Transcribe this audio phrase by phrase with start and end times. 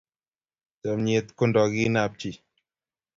[0.81, 2.39] chamiet ko ndogin kap chii